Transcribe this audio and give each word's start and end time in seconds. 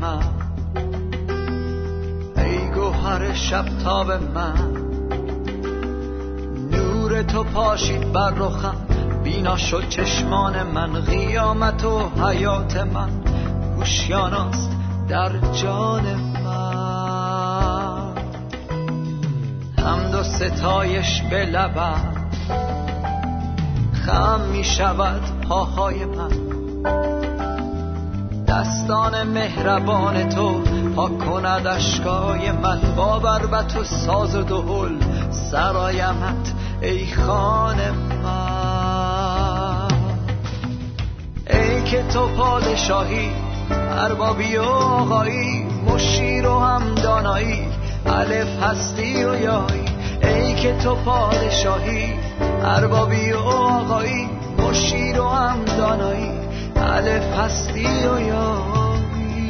من. 0.00 0.22
ای 2.36 2.70
گوهر 2.70 3.34
شب 3.34 3.64
تاب 3.84 4.10
من. 4.10 4.72
نور 6.70 7.22
تو 7.22 7.44
پاشید 7.44 8.12
بر 8.12 8.30
رخم. 8.30 8.76
بینا 9.24 9.56
شد 9.56 9.88
چشمان 9.88 10.62
من. 10.62 11.00
قیامت 11.00 11.84
و 11.84 12.08
حیات 12.08 12.76
من. 12.76 13.10
هوشیاناست 13.76 14.70
در 15.08 15.52
جان 15.52 16.02
من. 16.44 18.14
حمد 19.78 20.14
و 20.14 20.22
ستایش 20.22 21.22
به 21.30 21.44
لبم 21.44 22.22
خم 24.06 24.40
می 24.52 24.64
شود 24.64 25.22
پاهای 25.48 26.04
من. 26.04 27.11
دستان 28.52 29.22
مهربان 29.22 30.28
تو 30.28 30.60
پاک 30.96 31.18
کند 31.18 31.66
اشکای 31.66 32.52
من. 32.52 32.80
با 32.96 33.18
بربت 33.18 33.76
و 33.76 33.84
ساز 33.84 34.36
و 34.36 34.42
دهل 34.42 34.96
سرایمت 35.30 36.52
ای 36.82 37.06
خان 37.06 37.76
من. 38.24 39.88
ای 41.50 41.82
که 41.82 42.02
تو 42.02 42.28
پادشاهی 42.28 43.30
اربابی 43.70 44.56
و 44.56 44.62
آقایی 44.62 45.66
مشیر 45.86 46.46
و 46.46 46.58
هم 46.58 46.94
دانایی 46.94 47.66
الف 48.06 48.62
هستی 48.62 49.24
و 49.24 49.34
یایی. 49.34 49.84
ای 50.22 50.54
که 50.54 50.72
تو 50.72 50.94
پادشاهی 50.94 52.14
اربابی 52.62 53.32
و 53.32 53.38
آقایی 53.38 54.28
مشیر 54.58 55.20
و 55.20 55.28
هم 55.28 55.64
دانایی 55.64 56.31
الف 56.92 57.38
هستی 57.38 57.86
و 57.86 58.20
یایی 58.20 59.46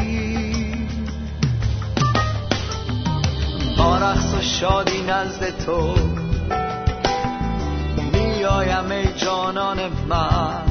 با 3.78 3.98
رقص 3.98 4.34
و 4.34 4.40
شادی 4.40 5.02
نزد 5.02 5.64
تو 5.66 5.94
میایم 8.12 8.90
ای 8.90 9.06
جانان 9.16 9.78
من. 10.08 10.62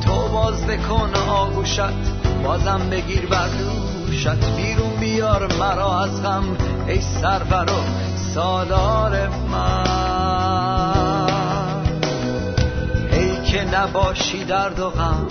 تو 0.00 0.28
باز 0.28 0.62
کن 0.88 1.14
آگوشت 1.28 1.80
بازم 2.44 2.80
بگیر 2.90 3.26
بر 3.26 3.48
دوشت. 3.48 4.56
بیرون 4.56 4.96
بیار 5.00 5.52
مرا 5.60 6.00
از 6.00 6.22
غم 6.22 6.56
ای 6.86 7.00
سرور 7.00 7.70
و 7.70 7.82
سالار 8.34 9.28
من. 9.28 9.69
نباشی 13.74 14.44
درد 14.44 14.80
و 14.80 14.90
غم. 14.90 15.26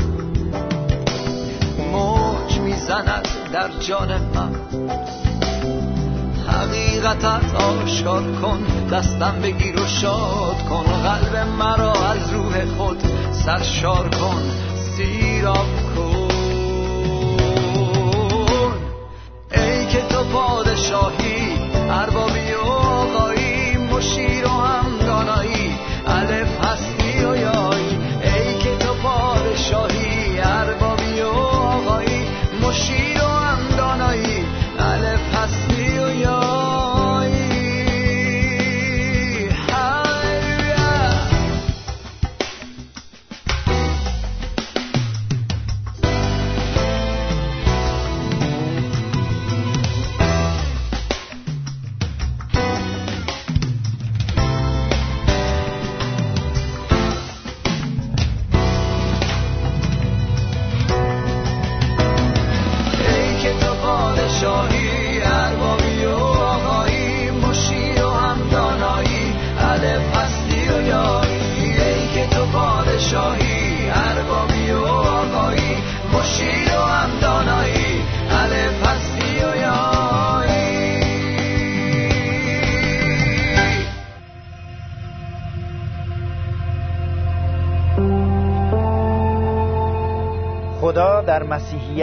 موج 1.91 2.59
می‌زند 2.59 3.27
در 3.53 3.69
جان 3.79 4.21
من. 4.35 4.55
حقیقتت 6.47 7.55
آشکار 7.55 8.23
کن 8.41 8.59
دستم 8.91 9.35
بگیر 9.43 9.79
و 9.79 9.87
شاد 9.87 10.65
کن. 10.69 10.83
قلب 10.83 11.35
مرا 11.59 11.93
از 11.93 12.33
روح 12.33 12.65
خود 12.65 13.03
سرشار 13.31 14.09
کن. 14.09 14.41
سیراب 14.75 15.67
کن. 15.95 16.29
ای 19.51 19.85
که 19.85 20.01
تو 20.01 20.23
پادشاهی 20.23 21.57
اربابی 21.89 22.38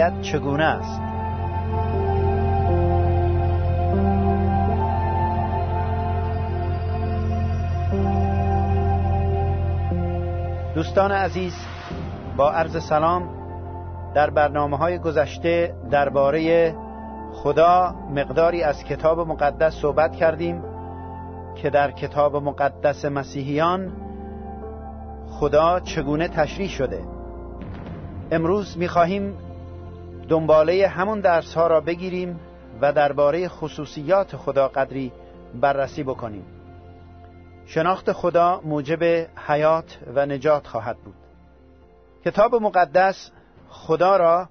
مسیحیت 0.07 0.21
چگونه 0.21 0.63
است؟ 0.63 1.01
دوستان 10.75 11.11
عزیز 11.11 11.53
با 12.37 12.51
عرض 12.51 12.83
سلام 12.83 13.29
در 14.15 14.29
برنامه 14.29 14.77
های 14.77 14.99
گذشته 14.99 15.75
درباره 15.91 16.75
خدا 17.33 17.95
مقداری 18.15 18.63
از 18.63 18.83
کتاب 18.83 19.19
مقدس 19.19 19.73
صحبت 19.73 20.15
کردیم 20.15 20.63
که 21.55 21.69
در 21.69 21.91
کتاب 21.91 22.35
مقدس 22.35 23.05
مسیحیان 23.05 23.91
خدا 25.29 25.79
چگونه 25.79 26.27
تشریح 26.27 26.69
شده. 26.69 27.01
امروز 28.31 28.77
می‌خواهیم 28.77 29.33
دنباله 30.29 30.87
همون 30.87 31.19
درس 31.19 31.53
ها 31.53 31.67
را 31.67 31.81
بگیریم 31.81 32.39
و 32.81 32.93
درباره 32.93 33.47
خصوصیات 33.47 34.35
خدا 34.35 34.67
قدری 34.67 35.11
بررسی 35.61 36.03
بکنیم. 36.03 36.45
شناخت 37.65 38.11
خدا 38.11 38.61
موجب 38.63 39.03
حیات 39.47 39.97
و 40.15 40.25
نجات 40.25 40.67
خواهد 40.67 40.97
بود. 40.97 41.15
کتاب 42.25 42.55
مقدس 42.55 43.31
خدا 43.69 44.17
را 44.17 44.49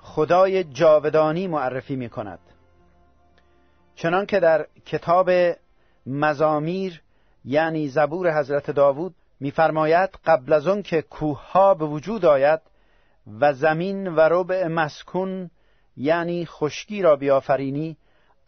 خدای 0.00 0.64
جاودانی 0.64 1.46
معرفی 1.46 1.96
می 1.96 2.08
کند 2.08 2.38
چنان 3.94 4.26
که 4.26 4.40
در 4.40 4.66
کتاب 4.86 5.30
مزامیر 6.06 7.02
یعنی 7.44 7.88
زبور 7.88 8.38
حضرت 8.38 8.70
داوود 8.70 9.14
میفرماید 9.40 10.10
قبل 10.26 10.52
از 10.52 10.66
آن 10.66 10.82
که 10.82 11.02
کوه 11.02 11.50
ها 11.50 11.74
به 11.74 11.84
وجود 11.84 12.24
آید 12.24 12.60
و 13.40 13.52
زمین 13.52 14.08
و 14.08 14.20
ربع 14.20 14.66
مسکون 14.66 15.50
یعنی 15.96 16.46
خشکی 16.46 17.02
را 17.02 17.16
بیافرینی 17.16 17.96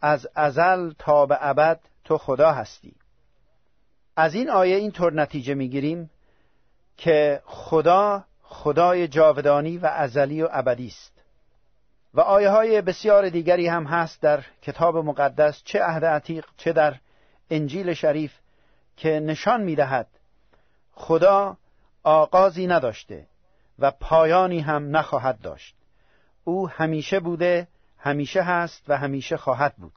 از 0.01 0.27
ازل 0.35 0.91
تا 0.99 1.25
به 1.25 1.37
ابد 1.41 1.79
تو 2.03 2.17
خدا 2.17 2.51
هستی. 2.51 2.95
از 4.15 4.35
این 4.35 4.49
آیه 4.49 4.75
اینطور 4.75 5.13
نتیجه 5.13 5.53
می‌گیریم 5.53 6.09
که 6.97 7.41
خدا 7.45 8.23
خدای 8.41 9.07
جاودانی 9.07 9.77
و 9.77 9.85
ازلی 9.85 10.41
و 10.41 10.49
ابدی 10.51 10.87
است. 10.87 11.23
و 12.13 12.21
آیه 12.21 12.49
های 12.49 12.81
بسیار 12.81 13.29
دیگری 13.29 13.67
هم 13.67 13.83
هست 13.83 14.21
در 14.21 14.43
کتاب 14.61 14.97
مقدس 14.97 15.61
چه 15.63 15.79
عهد 15.83 16.05
عتیق 16.05 16.45
چه 16.57 16.73
در 16.73 16.95
انجیل 17.49 17.93
شریف 17.93 18.33
که 18.97 19.09
نشان 19.09 19.61
می‌دهد 19.61 20.07
خدا 20.91 21.57
آغازی 22.03 22.67
نداشته. 22.67 23.27
و 23.79 23.91
پایانی 23.91 24.59
هم 24.59 24.97
نخواهد 24.97 25.41
داشت. 25.41 25.75
او 26.43 26.69
همیشه 26.69 27.19
بوده 27.19 27.67
همیشه 27.97 28.41
هست 28.41 28.83
و 28.87 28.97
همیشه 28.97 29.37
خواهد 29.37 29.75
بود. 29.75 29.93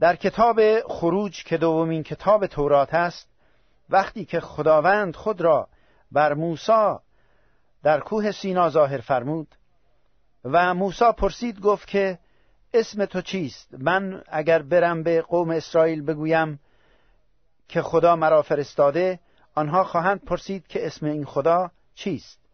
در 0.00 0.16
کتاب 0.16 0.60
خروج 0.88 1.44
که 1.44 1.56
دومین 1.56 2.02
کتاب 2.02 2.46
تورات 2.46 2.94
است 2.94 3.28
وقتی 3.90 4.24
که 4.24 4.40
خداوند 4.40 5.16
خود 5.16 5.40
را 5.40 5.68
بر 6.12 6.34
موسی 6.34 6.96
در 7.82 8.00
کوه 8.00 8.32
سینا 8.32 8.70
ظاهر 8.70 8.98
فرمود 8.98 9.54
و 10.44 10.74
موسی 10.74 11.12
پرسید 11.18 11.60
گفت 11.60 11.88
که 11.88 12.18
اسم 12.74 13.04
تو 13.04 13.20
چیست؟ 13.20 13.74
من 13.78 14.22
اگر 14.28 14.62
برم 14.62 15.02
به 15.02 15.22
قوم 15.22 15.50
اسرائیل 15.50 16.02
بگویم 16.02 16.60
که 17.68 17.82
خدا 17.82 18.16
مرا 18.16 18.42
فرستاده 18.42 19.20
آنها 19.54 19.84
خواهند 19.84 20.24
پرسید 20.24 20.66
که 20.66 20.86
اسم 20.86 21.06
این 21.06 21.24
خدا 21.24 21.70
چیست؟ 21.94 22.47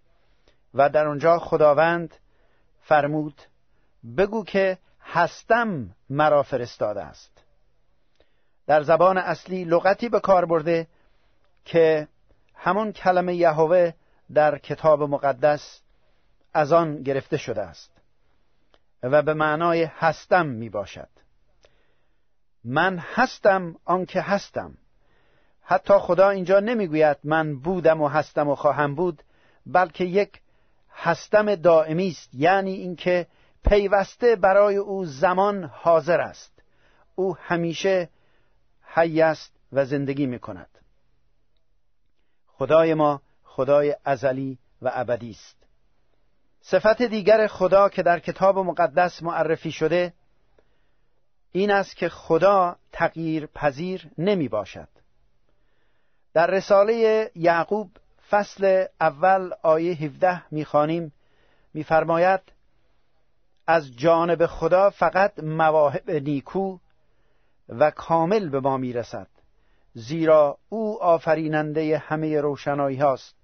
و 0.75 0.89
در 0.89 1.07
آنجا 1.07 1.39
خداوند 1.39 2.15
فرمود 2.83 3.43
بگو 4.17 4.45
که 4.45 4.79
هستم 5.01 5.91
مرا 6.11 6.43
فرستاده 6.43 7.03
است. 7.03 7.31
در 8.67 8.83
زبان 8.83 9.19
اصلی 9.19 9.65
لغتی 9.65 10.09
به 10.09 10.21
کار 10.21 10.45
برده 10.45 10.87
که 11.65 12.09
همون 12.55 12.93
کلمه 12.93 13.35
یهوه 13.35 13.93
در 14.35 14.59
کتاب 14.59 15.03
مقدس 15.03 15.81
از 16.55 16.73
آن 16.73 17.03
گرفته 17.03 17.37
شده 17.37 17.63
است 17.63 17.91
و 19.03 19.23
به 19.23 19.35
معنای 19.35 19.85
هستم 19.85 20.47
می 20.47 20.69
باشد. 20.69 21.09
من 22.65 22.99
هستم 22.99 23.77
آنکه 23.85 24.21
هستم. 24.21 24.75
حتی 25.63 25.95
خدا 25.99 26.31
اینجا 26.31 26.61
نمی‌گوید 26.61 27.17
من 27.25 27.59
بودم 27.59 28.01
و 28.01 28.09
هستم 28.09 28.49
و 28.49 28.55
خواهم 28.55 28.95
بود 28.95 29.23
بلکه 29.67 30.05
یک 30.05 30.41
هستم 30.95 31.55
دائمی 31.55 32.09
است 32.09 32.29
یعنی 32.35 32.73
اینکه 32.73 33.27
پیوسته 33.65 34.37
برای 34.37 34.77
او 34.77 35.05
زمان 35.05 35.65
حاضر 35.65 36.21
است. 36.21 36.63
او 37.15 37.37
همیشه 37.41 38.09
حی 38.83 39.23
است 39.23 39.53
و 39.73 39.85
زندگی 39.85 40.27
می 40.27 40.39
کند 40.39 40.69
خدای 42.47 42.95
ما 42.95 43.23
خدای 43.45 43.97
ازلی 44.05 44.59
و 44.83 44.91
ابدی 44.95 45.31
است. 45.31 45.57
صفت 46.61 47.03
دیگر 47.03 47.47
خدا 47.47 47.89
که 47.89 48.03
در 48.03 48.19
کتاب 48.19 48.59
مقدس 48.59 49.23
معرفی 49.23 49.73
شده 49.73 50.13
این 51.53 51.71
است 51.71 51.97
که 51.97 52.09
خدا 52.09 52.77
تغییر 52.93 53.47
پذیر 53.47 54.11
نمی 54.19 54.49
باشد 54.49 54.89
در 56.35 56.47
رساله 56.47 57.31
یعقوب 57.35 57.91
فصل 58.31 58.85
اول 59.01 59.51
آیه 59.63 59.95
17 59.95 60.43
می‌خوانیم. 60.51 61.13
میفرماید 61.75 62.41
از 63.67 63.97
جانب 63.97 64.47
خدا 64.47 64.91
فقط 64.91 65.39
مواهب 65.39 66.11
نیکو 66.11 66.79
و 67.69 67.91
کامل 67.91 68.49
به 68.49 68.61
ما 68.61 68.77
می‌رسد 68.77 69.27
زیرا 69.95 70.59
او 70.69 71.03
آفریننده 71.03 71.99
همه 71.99 72.41
روشنایی 72.41 72.97
هاست 72.97 73.37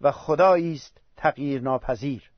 و 0.00 0.12
خدایی 0.12 0.74
است 0.74 1.00
تغییر 1.16 1.62
ناپذیر 1.62 2.30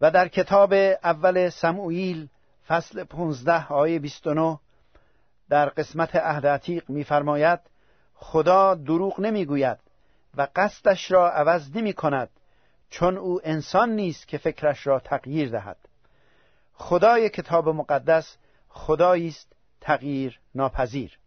و 0.00 0.10
در 0.10 0.28
کتاب 0.28 0.72
اول 1.04 1.48
سموئیل 1.48 2.28
فصل 2.68 3.04
15 3.04 3.66
آیه 3.66 3.98
29 3.98 4.58
در 5.48 5.68
قسمت 5.68 6.16
عهد 6.16 6.46
عتیق 6.46 6.90
میفرماید 6.90 7.60
خدا 8.14 8.74
دروغ 8.74 9.20
نمی‌گوید. 9.20 9.78
و 10.36 10.48
قصدش 10.56 11.10
را 11.10 11.30
عوض 11.30 11.76
نمی 11.76 11.92
کند 11.92 12.30
چون 12.90 13.18
او 13.18 13.40
انسان 13.44 13.90
نیست 13.90 14.28
که 14.28 14.38
فکرش 14.38 14.86
را 14.86 15.00
تغییر 15.00 15.50
دهد. 15.50 15.76
خدای 16.74 17.28
کتاب 17.28 17.68
مقدس 17.68 18.36
خدایی 18.68 19.28
است 19.28 19.52
تغییر 19.80 20.40
ناپذیر. 20.54 21.18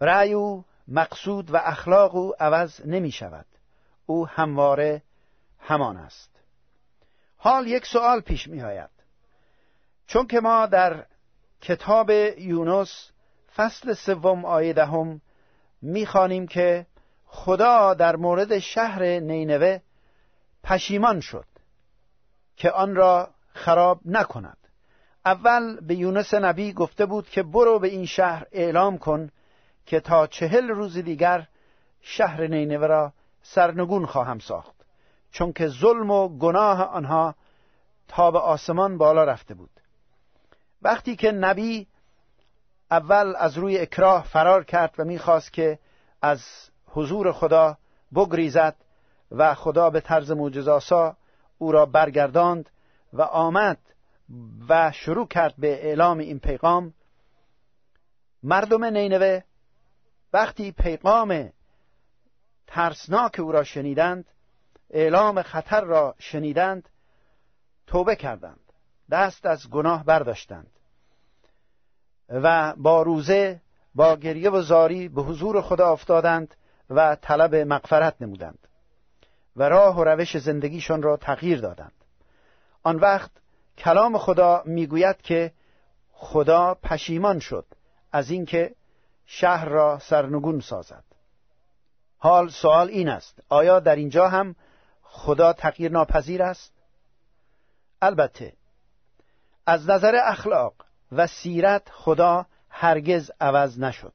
رأی 0.00 0.32
او 0.32 0.64
مقصود 0.88 1.50
و 1.50 1.56
اخلاق 1.56 2.14
او 2.14 2.34
عوض 2.40 2.80
نمی 2.86 3.10
شود. 3.10 3.46
او 4.06 4.26
همواره 4.28 5.02
همان 5.58 5.96
است. 5.96 6.30
حال 7.36 7.66
یک 7.66 7.86
سوال 7.86 8.20
پیش 8.20 8.48
می 8.48 8.62
آید. 8.62 8.90
چون 10.06 10.26
که 10.26 10.40
ما 10.40 10.66
در 10.66 11.06
کتاب 11.60 12.10
یونس 12.38 13.10
فصل 13.56 13.92
سوم 13.92 14.44
آیه 14.44 14.72
دهم 14.72 15.20
می‌خوانیم 15.82 16.46
که 16.46 16.86
خدا 17.34 17.94
در 17.94 18.16
مورد 18.16 18.58
شهر 18.58 19.02
نینوه 19.02 19.78
پشیمان 20.64 21.20
شد 21.20 21.46
که 22.56 22.70
آن 22.70 22.96
را 22.96 23.30
خراب 23.52 24.00
نکند. 24.04 24.56
اول 25.24 25.80
به 25.80 25.94
یونس 25.94 26.34
نبی 26.34 26.72
گفته 26.72 27.06
بود 27.06 27.28
که 27.28 27.42
برو 27.42 27.78
به 27.78 27.88
این 27.88 28.06
شهر 28.06 28.46
اعلام 28.52 28.98
کن 28.98 29.30
که 29.86 30.00
تا 30.00 30.26
چهل 30.26 30.68
روز 30.68 30.98
دیگر 30.98 31.46
شهر 32.00 32.46
نینوه 32.46 32.86
را 32.86 33.12
سرنگون 33.42 34.06
خواهم 34.06 34.38
ساخت 34.38 34.74
چون 35.30 35.52
که 35.52 35.68
ظلم 35.68 36.10
و 36.10 36.38
گناه 36.38 36.82
آنها 36.82 37.34
تا 38.08 38.30
به 38.30 38.38
آسمان 38.38 38.98
بالا 38.98 39.24
رفته 39.24 39.54
بود. 39.54 39.80
وقتی 40.82 41.16
که 41.16 41.32
نبی 41.32 41.86
اول 42.90 43.34
از 43.36 43.58
روی 43.58 43.78
اکراه 43.78 44.24
فرار 44.24 44.64
کرد 44.64 44.94
و 44.98 45.04
می‌خواست 45.04 45.52
که 45.52 45.78
از 46.22 46.70
حضور 46.94 47.32
خدا 47.32 47.76
بگریزد 48.14 48.76
و 49.30 49.54
خدا 49.54 49.90
به 49.90 50.00
طرز 50.00 50.30
معجزاسا 50.30 51.16
او 51.58 51.72
را 51.72 51.86
برگرداند 51.86 52.70
و 53.12 53.22
آمد 53.22 53.78
و 54.68 54.92
شروع 54.92 55.26
کرد 55.26 55.54
به 55.58 55.84
اعلام 55.86 56.18
این 56.18 56.38
پیغام. 56.38 56.94
مردم 58.42 58.84
نینوه 58.84 59.40
وقتی 60.32 60.72
پیغام 60.72 61.52
ترسناک 62.66 63.40
او 63.40 63.52
را 63.52 63.64
شنیدند 63.64 64.24
اعلام 64.90 65.42
خطر 65.42 65.80
را 65.80 66.14
شنیدند 66.18 66.88
توبه 67.86 68.16
کردند 68.16 68.60
دست 69.10 69.46
از 69.46 69.70
گناه 69.70 70.04
برداشتند 70.04 70.70
و 72.28 72.74
با 72.76 73.02
روزه 73.02 73.60
با 73.94 74.16
گریه 74.16 74.50
و 74.50 74.62
زاری 74.62 75.08
به 75.08 75.22
حضور 75.22 75.62
خدا 75.62 75.92
افتادند 75.92 76.54
و 76.90 77.16
طلب 77.22 77.54
مغفرت 77.54 78.14
نمودند 78.20 78.58
و 79.56 79.62
راه 79.62 79.98
و 79.98 80.04
روش 80.04 80.38
زندگیشان 80.38 81.02
را 81.02 81.16
تغییر 81.16 81.60
دادند. 81.60 81.92
آن 82.82 82.96
وقت 82.96 83.30
کلام 83.78 84.18
خدا 84.18 84.62
می‌گوید 84.66 85.22
که 85.22 85.52
خدا 86.12 86.74
پشیمان 86.74 87.38
شد 87.38 87.66
از 88.12 88.30
اینکه 88.30 88.74
شهر 89.26 89.68
را 89.68 89.98
سرنگون 89.98 90.60
سازد. 90.60 91.04
حال 92.18 92.48
سوال 92.48 92.88
این 92.88 93.08
است 93.08 93.38
آیا 93.48 93.80
در 93.80 93.96
اینجا 93.96 94.28
هم 94.28 94.56
خدا 95.02 95.52
تغییر 95.52 95.90
ناپذیر 95.90 96.42
است؟ 96.42 96.72
البته 98.02 98.52
از 99.66 99.90
نظر 99.90 100.16
اخلاق 100.24 100.74
و 101.12 101.26
سیرت 101.26 101.88
خدا 101.90 102.46
هرگز 102.68 103.30
عوض 103.40 103.80
نشد. 103.80 104.12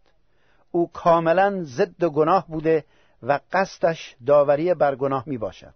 او 0.71 0.91
کاملا 0.91 1.63
ضد 1.63 2.03
گناه 2.03 2.47
بوده 2.47 2.85
و 3.23 3.39
قصدش 3.51 4.15
داوری 4.25 4.73
بر 4.73 4.95
گناه 4.95 5.23
می 5.25 5.37
باشد 5.37 5.73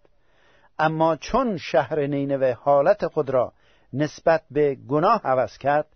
اما 0.79 1.15
چون 1.15 1.57
شهر 1.57 1.99
نینوه 1.99 2.51
حالت 2.51 3.07
خود 3.07 3.29
را 3.29 3.53
نسبت 3.93 4.43
به 4.51 4.75
گناه 4.75 5.21
عوض 5.23 5.57
کرد 5.57 5.87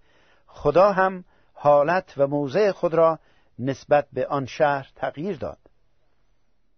خدا 0.48 0.92
هم 0.92 1.24
حالت 1.54 2.14
و 2.18 2.28
موضع 2.28 2.72
خود 2.72 2.94
را 2.94 3.20
نسبت 3.60 4.08
به 4.14 4.28
آن 4.28 4.46
شهر 4.46 4.90
تغییر 4.96 5.38
داد. 5.38 5.58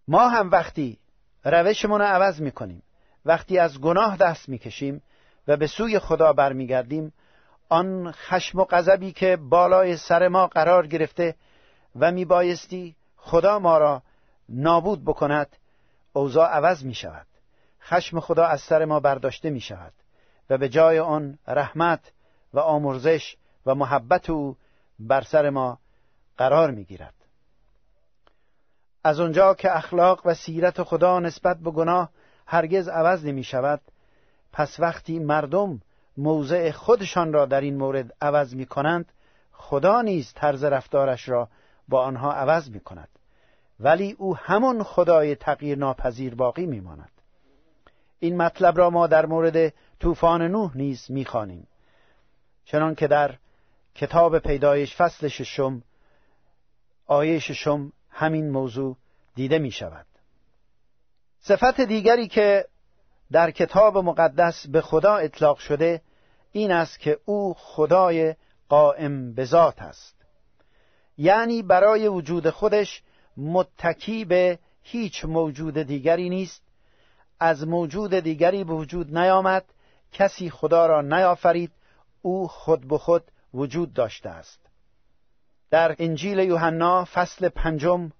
ما 0.07 0.29
هم 0.29 0.51
وقتی 0.51 0.99
روشمون 1.43 2.01
رو 2.01 2.05
عوض 2.07 2.41
می 2.41 2.51
کنیم 2.51 2.83
وقتی 3.25 3.59
از 3.59 3.81
گناه 3.81 4.17
دست 4.17 4.49
می 4.49 4.57
کشیم 4.57 5.01
و 5.47 5.57
به 5.57 5.67
سوی 5.67 5.99
خدا 5.99 6.33
برمیگردیم 6.33 7.13
آن 7.69 8.11
خشم 8.11 8.59
و 8.59 8.65
غضبی 8.65 9.11
که 9.11 9.35
بالای 9.35 9.97
سر 9.97 10.27
ما 10.27 10.47
قرار 10.47 10.87
گرفته 10.87 11.35
و 11.99 12.11
میبایستی 12.11 12.95
خدا 13.17 13.59
ما 13.59 13.77
را 13.77 14.01
نابود 14.49 15.05
بکند 15.05 15.47
اوضاع 16.13 16.49
عوض 16.49 16.83
می 16.83 16.93
شود 16.93 17.27
خشم 17.81 18.19
خدا 18.19 18.45
از 18.45 18.61
سر 18.61 18.85
ما 18.85 18.99
برداشته 18.99 19.49
می 19.49 19.61
شود 19.61 19.93
و 20.49 20.57
به 20.57 20.69
جای 20.69 20.99
آن 20.99 21.37
رحمت 21.47 22.11
و 22.53 22.59
آمرزش 22.59 23.35
و 23.65 23.75
محبت 23.75 24.29
او 24.29 24.55
بر 24.99 25.21
سر 25.21 25.49
ما 25.49 25.79
قرار 26.37 26.71
می 26.71 26.83
گیرد 26.83 27.13
از 29.03 29.19
آنجا 29.19 29.53
که 29.53 29.77
اخلاق 29.77 30.21
و 30.25 30.33
سیرت 30.33 30.83
خدا 30.83 31.19
نسبت 31.19 31.57
به 31.57 31.71
گناه 31.71 32.09
هرگز 32.45 32.87
عوض 32.87 33.25
نمی 33.25 33.43
شود 33.43 33.81
پس 34.53 34.79
وقتی 34.79 35.19
مردم 35.19 35.81
موضع 36.17 36.71
خودشان 36.71 37.33
را 37.33 37.45
در 37.45 37.61
این 37.61 37.77
مورد 37.77 38.13
عوض 38.21 38.55
می 38.55 38.65
کنند 38.65 39.11
خدا 39.51 40.01
نیز 40.01 40.33
طرز 40.33 40.63
رفتارش 40.63 41.29
را 41.29 41.49
با 41.89 42.03
آنها 42.03 42.33
عوض 42.33 42.69
می 42.69 42.79
کند 42.79 43.09
ولی 43.79 44.11
او 44.11 44.37
همون 44.37 44.83
خدای 44.83 45.35
تغییر 45.35 45.77
ناپذیر 45.77 46.35
باقی 46.35 46.65
می 46.65 46.79
ماند. 46.79 47.11
این 48.19 48.37
مطلب 48.37 48.77
را 48.77 48.89
ما 48.89 49.07
در 49.07 49.25
مورد 49.25 49.73
طوفان 49.99 50.41
نوح 50.41 50.77
نیز 50.77 51.11
می‌خوانیم. 51.11 51.67
چنان 52.65 52.95
که 52.95 53.07
در 53.07 53.35
کتاب 53.95 54.39
پیدایش 54.39 54.95
فصل 54.95 55.27
ششم 55.27 55.83
آیه 57.07 57.39
ششم 57.39 57.93
همین 58.09 58.49
موضوع 58.49 58.97
دیده 59.35 59.59
می 59.59 59.71
شود 59.71 60.05
صفت 61.39 61.81
دیگری 61.81 62.27
که 62.27 62.65
در 63.31 63.51
کتاب 63.51 63.97
مقدس 63.97 64.67
به 64.67 64.81
خدا 64.81 65.15
اطلاق 65.15 65.57
شده 65.57 66.01
این 66.51 66.71
است 66.71 66.99
که 66.99 67.19
او 67.25 67.53
خدای 67.57 68.35
قائم 68.69 69.33
به 69.33 69.45
ذات 69.45 69.81
است. 69.81 70.18
یعنی 71.19 71.61
برای 71.61 72.07
وجود 72.07 72.49
خودش 72.49 73.01
متکی 73.37 74.25
به 74.25 74.59
هیچ 74.81 75.25
موجود 75.25 75.77
دیگری 75.77 76.29
نیست. 76.29 76.61
از 77.39 77.67
موجود 77.67 78.13
دیگری 78.15 78.63
به 78.63 78.73
وجود 78.73 79.17
نیامد. 79.17 79.65
کسی 80.11 80.49
خدا 80.49 80.85
را 80.85 81.01
نیافرید. 81.01 81.71
او 82.21 82.47
خود 82.47 82.87
به 82.87 82.97
خود 82.97 83.23
وجود 83.53 83.93
داشته 83.93 84.29
است. 84.29 84.59
در 85.71 85.95
انجیل 85.99 86.39
یوحنا 86.39 87.05
فصل 87.13 87.49
پنجم 87.49 88.11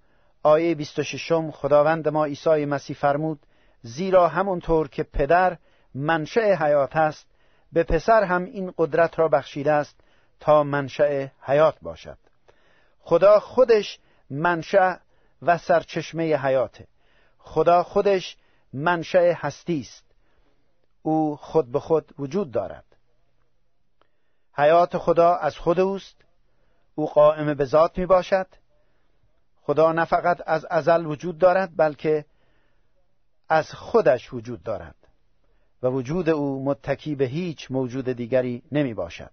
آیه 0.42 0.74
26 0.74 1.32
خداوند 1.52 2.08
ما 2.08 2.24
عیسی 2.24 2.64
مسیح 2.64 2.96
فرمود 2.96 3.40
زیرا 3.82 4.28
همونطور 4.28 4.88
که 4.88 5.02
پدر 5.02 5.56
منشأ 5.94 6.54
حیات 6.54 6.96
است 6.96 7.26
به 7.72 7.82
پسر 7.82 8.24
هم 8.24 8.44
این 8.44 8.72
قدرت 8.78 9.18
را 9.18 9.28
بخشیده 9.28 9.72
است 9.72 10.00
تا 10.40 10.62
منشأ 10.62 11.26
حیات 11.40 11.74
باشد. 11.82 12.18
خدا 13.00 13.40
خودش 13.40 13.98
منشأ 14.30 14.96
و 15.42 15.58
سرچشمه 15.58 16.36
حیاته. 16.36 16.86
خدا 17.38 17.82
خودش 17.82 18.36
منشأ 18.72 19.32
هستی 19.36 19.80
است. 19.80 20.04
او 21.02 21.36
خود 21.36 21.72
به 21.72 21.80
خود 21.80 22.14
وجود 22.18 22.50
دارد. 22.50 22.84
حیات 24.52 24.98
خدا 24.98 25.34
از 25.34 25.56
خود 25.56 25.80
اوست. 25.80 26.16
او 26.94 27.06
قائم 27.06 27.54
به 27.54 27.64
ذات 27.64 27.98
می 27.98 28.06
باشد. 28.06 28.46
خدا 29.62 29.92
نه 29.92 30.04
فقط 30.04 30.40
از 30.46 30.64
ازل 30.64 31.06
وجود 31.06 31.38
دارد 31.38 31.76
بلکه 31.76 32.24
از 33.48 33.72
خودش 33.72 34.32
وجود 34.32 34.62
دارد. 34.62 34.94
و 35.82 35.88
وجود 35.88 36.28
او 36.28 36.64
متکی 36.64 37.14
به 37.14 37.24
هیچ 37.24 37.70
موجود 37.70 38.12
دیگری 38.12 38.62
نمی 38.72 38.94
باشد. 38.94 39.30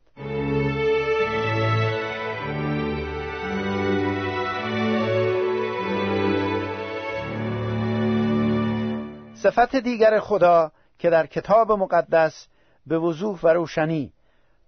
صفت 9.44 9.76
دیگر 9.76 10.20
خدا 10.20 10.72
که 11.00 11.10
در 11.10 11.26
کتاب 11.26 11.72
مقدس 11.72 12.48
به 12.88 13.00
وضوح 13.00 13.40
و 13.44 13.48
روشنی 13.48 14.14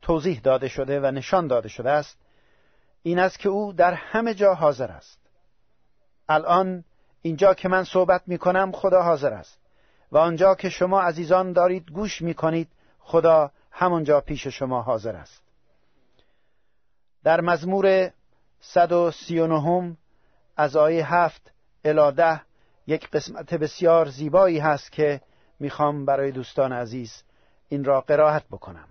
توضیح 0.01 0.39
داده 0.39 0.67
شده 0.67 0.99
و 0.99 1.05
نشان 1.05 1.47
داده 1.47 1.69
شده 1.69 1.91
است 1.91 2.17
این 3.03 3.19
است 3.19 3.39
که 3.39 3.49
او 3.49 3.73
در 3.73 3.93
همه 3.93 4.33
جا 4.33 4.53
حاضر 4.53 4.91
است. 4.91 5.19
الان 6.29 6.83
اینجا 7.21 7.53
که 7.53 7.67
من 7.67 7.83
صحبت 7.83 8.21
می 8.27 8.37
کنم 8.37 8.71
خدا 8.71 9.01
حاضر 9.01 9.33
است. 9.33 9.59
و 10.11 10.17
آنجا 10.17 10.55
که 10.55 10.69
شما 10.69 11.01
عزیزان 11.01 11.53
دارید 11.53 11.91
گوش 11.91 12.21
می 12.21 12.33
کنید 12.33 12.67
خدا 12.99 13.51
همانجا 13.71 14.21
پیش 14.21 14.47
شما 14.47 14.81
حاضر 14.81 15.15
است. 15.15 15.41
در 17.23 17.41
مزمور 17.41 18.11
139 18.59 19.97
از 20.57 20.75
آیه 20.75 21.13
هفت 21.15 21.51
الی 21.85 22.11
ده 22.11 22.41
یک 22.89 23.09
قسمت 23.09 23.53
بسیار 23.53 24.09
زیبایی 24.09 24.59
هست 24.59 24.91
که 24.91 25.21
می‌خوام 25.59 26.05
برای 26.05 26.31
دوستان 26.31 26.73
عزیز 26.73 27.23
این 27.67 27.83
را 27.83 28.01
قرائت 28.01 28.43
بکنم. 28.47 28.87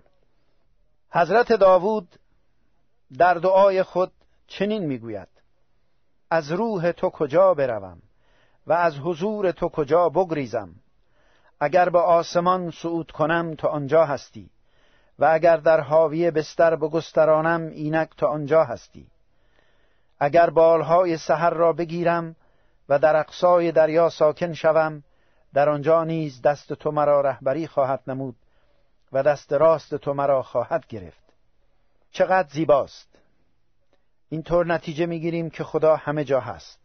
حضرت 1.11 1.53
داوود 1.53 2.17
در 3.19 3.35
دعای 3.35 3.83
خود 3.83 4.13
چنین 4.47 4.87
می‌گوید 4.87 5.29
از 6.31 6.53
روح 6.53 6.93
تو 6.93 7.11
کجا 7.11 7.55
بروم 7.55 8.03
و 8.67 8.73
از 8.73 8.99
حضور 8.99 9.51
تو 9.51 9.69
کجا 9.69 10.09
بگریزم؟ 10.09 10.75
اگر 11.61 11.89
به 11.89 11.99
آسمان 11.99 12.71
صعود 12.71 13.11
کنم 13.11 13.55
تا 13.55 13.69
آنجا 13.69 14.05
هستی 14.05 14.51
و 15.19 15.25
اگر 15.25 15.57
در 15.57 15.81
حاوی 15.81 16.31
بستر 16.31 16.77
بگسترانم 16.77 17.67
اینک 17.67 18.11
تا 18.17 18.27
آنجا 18.27 18.65
هستی. 18.65 19.07
اگر 20.19 20.51
بالهای 20.51 21.17
سحر 21.17 21.51
را 21.51 21.73
بگیرم 21.73 22.37
و 22.89 22.99
در 22.99 23.17
اقصای 23.17 23.73
دریا 23.73 24.09
ساکن 24.09 24.53
شوم 24.53 25.03
در 25.55 25.69
آنجا 25.69 26.05
نیز 26.05 26.43
دست 26.43 26.73
تو 26.73 26.91
مرا 26.91 27.21
رهبری 27.21 27.67
خواهد 27.67 28.03
نمود 28.07 28.37
و 29.13 29.23
دست 29.23 29.53
راست 29.53 29.95
تو 29.95 30.15
مرا 30.15 30.43
خواهد 30.43 30.87
گرفت. 30.87 31.23
چقدر 32.11 32.49
زیباست! 32.49 33.09
اینطور 34.29 34.67
نتیجه 34.67 35.07
می‌گیریم 35.07 35.51
که 35.51 35.65
خدا 35.65 35.97
همه 35.97 36.25
جا 36.25 36.41
هست. 36.41 36.79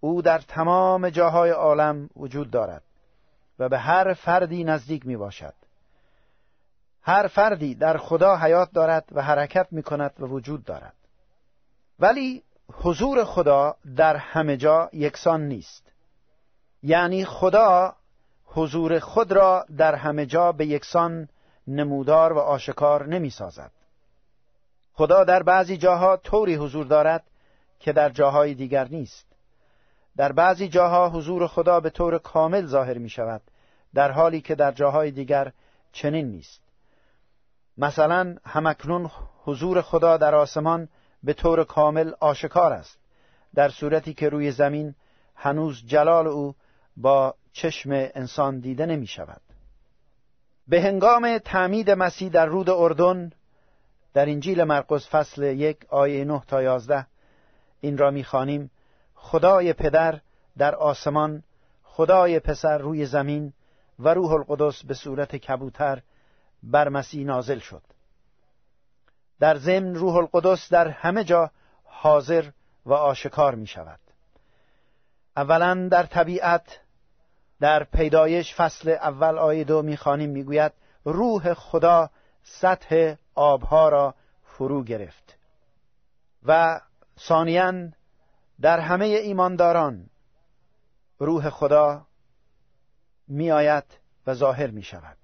او 0.00 0.22
در 0.22 0.38
تمام 0.38 1.10
جاهای 1.10 1.50
عالم 1.50 2.10
وجود 2.16 2.50
دارد 2.50 2.82
و 3.58 3.68
به 3.68 3.78
هر 3.78 4.14
فردی 4.14 4.64
نزدیک 4.64 5.06
می 5.06 5.16
باشد 5.16 5.54
هر 7.02 7.26
فردی 7.26 7.74
در 7.74 7.96
خدا 7.98 8.36
حیات 8.36 8.72
دارد 8.72 9.04
و 9.12 9.22
حرکت 9.22 9.66
می 9.70 9.82
کند 9.82 10.12
و 10.18 10.26
وجود 10.26 10.64
دارد. 10.64 10.94
ولی 11.98 12.42
حضور 12.72 13.24
خدا 13.24 13.76
در 13.96 14.16
همه 14.16 14.56
جا 14.56 14.90
یکسان 14.92 15.48
نیست. 15.48 15.92
یعنی 16.82 17.24
خدا 17.24 17.96
حضور 18.44 18.98
خود 18.98 19.32
را 19.32 19.66
در 19.76 19.94
همه 19.94 20.26
جا 20.26 20.52
به 20.52 20.66
یکسان 20.66 21.28
نمودار 21.66 22.32
و 22.32 22.38
آشکار 22.38 23.06
نمی 23.06 23.30
سازد. 23.30 23.70
خدا 24.92 25.24
در 25.24 25.42
بعضی 25.42 25.76
جاها 25.76 26.16
طوری 26.16 26.54
حضور 26.54 26.86
دارد 26.86 27.24
که 27.80 27.92
در 27.92 28.08
جاهای 28.08 28.54
دیگر 28.54 28.88
نیست. 28.88 29.26
در 30.16 30.32
بعضی 30.32 30.68
جاها 30.68 31.08
حضور 31.08 31.46
خدا 31.46 31.80
به 31.80 31.90
طور 31.90 32.18
کامل 32.18 32.66
ظاهر 32.66 32.98
می 32.98 33.08
شود 33.08 33.42
در 33.94 34.10
حالی 34.10 34.40
که 34.40 34.54
در 34.54 34.72
جاهای 34.72 35.10
دیگر 35.10 35.52
چنین 35.92 36.30
نیست. 36.30 36.60
مثلا 37.78 38.36
همکنون 38.44 39.10
حضور 39.44 39.80
خدا 39.80 40.16
در 40.16 40.34
آسمان 40.34 40.88
به 41.24 41.32
طور 41.32 41.64
کامل 41.64 42.12
آشکار 42.20 42.72
است. 42.72 42.98
در 43.54 43.68
صورتی 43.68 44.14
که 44.14 44.28
روی 44.28 44.50
زمین 44.50 44.94
هنوز 45.34 45.82
جلال 45.86 46.26
او 46.26 46.54
با 46.96 47.34
چشم 47.52 47.90
انسان 47.92 48.60
دیده 48.60 48.86
نمی 48.86 49.06
شود. 49.06 49.40
به 50.68 50.82
هنگام 50.82 51.38
تعمید 51.38 51.90
مسیح 51.90 52.28
در 52.28 52.46
رود 52.46 52.70
اردن 52.70 53.32
در 54.14 54.28
انجیل 54.28 54.64
مرقس 54.64 55.08
فصل 55.08 55.42
یک 55.42 55.86
آیه 55.88 56.24
نه 56.24 56.42
تا 56.46 56.62
یازده 56.62 57.06
این 57.80 57.98
را 57.98 58.10
می‌خوانیم 58.10 58.70
خدای 59.14 59.72
پدر 59.72 60.20
در 60.58 60.74
آسمان 60.74 61.42
خدای 61.82 62.40
پسر 62.40 62.78
روی 62.78 63.06
زمین 63.06 63.52
و 63.98 64.14
روح 64.14 64.32
القدس 64.32 64.84
به 64.84 64.94
صورت 64.94 65.36
کبوتر 65.36 66.02
بر 66.62 66.88
مسیح 66.88 67.26
نازل 67.26 67.58
شد. 67.58 67.82
در 69.42 69.58
ضمن 69.58 69.94
روح 69.94 70.16
القدس 70.16 70.72
در 70.72 70.88
همه 70.88 71.24
جا 71.24 71.50
حاضر 71.84 72.50
و 72.86 72.92
آشکار 72.92 73.54
می 73.54 73.66
شود. 73.66 74.00
اولا 75.36 75.88
در 75.88 76.02
طبیعت 76.02 76.80
در 77.60 77.84
پیدایش 77.84 78.54
فصل 78.54 78.88
اول 78.88 79.38
آیه 79.38 79.64
دو 79.64 79.82
می‌خوانیم 79.82 80.30
می‌گوید 80.30 80.72
روح 81.04 81.54
خدا 81.54 82.10
سطح 82.42 83.14
آبها 83.34 83.88
را 83.88 84.14
فرو 84.44 84.84
گرفت. 84.84 85.38
و 86.42 86.80
ثانیا 87.18 87.72
در 88.60 88.80
همه 88.80 89.04
ایمانداران 89.04 90.10
روح 91.18 91.50
خدا 91.50 92.06
میآید 93.28 93.84
و 94.26 94.34
ظاهر 94.34 94.70
می 94.70 94.82
شود. 94.82 95.16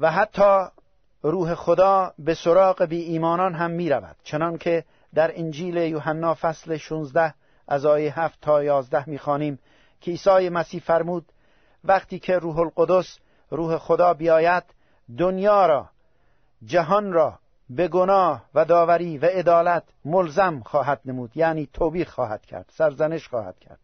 و 0.00 0.10
حتی 0.10 0.79
روح 1.22 1.54
خدا 1.54 2.12
به 2.18 2.34
سراغ 2.34 2.82
بی 2.82 3.02
ایمانان 3.02 3.54
هم 3.54 3.70
می 3.70 3.90
رود 3.90 4.16
چنان 4.22 4.58
که 4.58 4.84
در 5.14 5.38
انجیل 5.38 5.76
یوحنا 5.76 6.34
فصل 6.34 6.76
16 6.76 7.34
از 7.68 7.86
آیه 7.86 8.20
7 8.20 8.40
تا 8.40 8.64
11 8.64 9.08
می 9.08 9.18
خانیم 9.18 9.58
که 10.00 10.10
عیسی 10.10 10.48
مسیح 10.48 10.80
فرمود 10.80 11.26
وقتی 11.84 12.18
که 12.18 12.38
روح 12.38 12.58
القدس 12.58 13.18
روح 13.50 13.78
خدا 13.78 14.14
بیاید 14.14 14.64
دنیا 15.18 15.66
را 15.66 15.90
جهان 16.64 17.12
را 17.12 17.38
به 17.70 17.88
گناه 17.88 18.44
و 18.54 18.64
داوری 18.64 19.18
و 19.18 19.26
عدالت 19.26 19.84
ملزم 20.04 20.60
خواهد 20.60 21.00
نمود. 21.04 21.36
یعنی 21.36 21.68
توبیخ 21.72 22.10
خواهد 22.10 22.46
کرد 22.46 22.70
سرزنش 22.72 23.28
خواهد 23.28 23.58
کرد. 23.58 23.78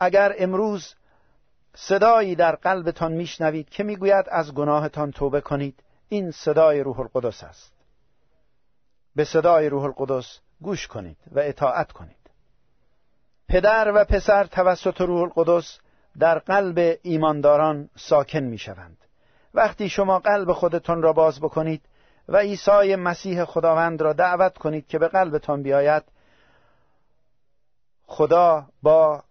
اگر 0.00 0.34
امروز 0.38 0.94
صدایی 1.74 2.34
در 2.34 2.54
قلبتان 2.54 3.12
میشنوید 3.12 3.70
که 3.70 3.82
می‌گوید 3.82 4.24
از 4.28 4.54
گناهتان 4.54 5.10
توبه 5.10 5.40
کنید 5.40 5.82
این 6.12 6.30
صدای 6.30 6.80
روح 6.80 7.00
القدس 7.00 7.44
است. 7.44 7.72
به 9.16 9.24
صدای 9.24 9.68
روح 9.68 9.84
القدس 9.84 10.38
گوش 10.60 10.86
کنید 10.86 11.16
و 11.32 11.38
اطاعت 11.38 11.92
کنید. 11.92 12.30
پدر 13.48 13.92
و 13.94 14.04
پسر 14.04 14.44
توسط 14.44 15.00
روح 15.00 15.22
القدس 15.22 15.78
در 16.18 16.38
قلب 16.38 16.98
ایمانداران 17.02 17.90
ساکن 17.96 18.38
می 18.38 18.58
شوند. 18.58 18.96
وقتی 19.54 19.88
شما 19.88 20.18
قلب 20.18 20.52
خودتان 20.52 21.02
را 21.02 21.12
باز 21.12 21.40
بکنید 21.40 21.82
و 22.28 22.36
عیسی 22.36 22.96
مسیح 22.96 23.44
خداوند 23.44 24.02
را 24.02 24.12
دعوت 24.12 24.58
کنید 24.58 24.86
که 24.86 24.98
به 24.98 25.08
قلبتان 25.08 25.62
بیاید 25.62 26.02
خدا 28.06 28.66
با 28.82 29.22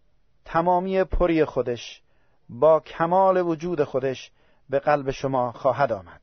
تمامی 0.46 1.04
پری 1.04 1.46
خودش 1.46 2.02
با 2.50 2.80
کمال 2.80 3.38
وجود 3.38 3.84
خودش 3.84 4.32
به 4.70 4.80
قلب 4.80 5.12
شما 5.12 5.52
خواهد 5.52 5.92
آمد. 5.92 6.22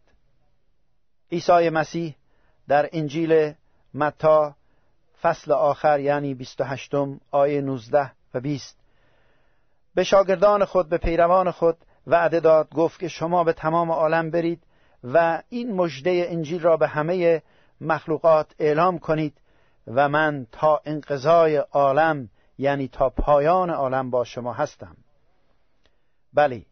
عیسی 1.32 1.70
مسیح 1.70 2.16
در 2.68 2.88
انجیل 2.92 3.52
متا 3.94 4.54
فصل 5.22 5.52
آخر 5.52 6.00
یعنی 6.00 6.34
28 6.34 6.92
آیه 7.30 7.60
19 7.60 8.12
و 8.34 8.40
20 8.40 8.78
به 9.94 10.04
شاگردان 10.04 10.64
خود 10.64 10.88
به 10.88 10.98
پیروان 10.98 11.50
خود 11.50 11.76
وعده 12.06 12.40
داد 12.40 12.74
گفت 12.74 13.00
که 13.00 13.08
شما 13.08 13.44
به 13.44 13.52
تمام 13.52 13.92
عالم 13.92 14.30
برید 14.30 14.62
و 15.04 15.42
این 15.48 15.72
مژده 15.72 16.26
انجیل 16.28 16.60
را 16.60 16.76
به 16.76 16.88
همه 16.88 17.42
مخلوقات 17.80 18.54
اعلام 18.58 18.98
کنید 18.98 19.40
و 19.86 20.08
من 20.08 20.46
تا 20.52 20.80
انقضای 20.84 21.56
عالم 21.56 22.28
یعنی 22.58 22.88
تا 22.88 23.10
پایان 23.10 23.70
عالم 23.70 24.10
با 24.10 24.24
شما 24.24 24.52
هستم. 24.52 24.96
بلی 26.34 26.66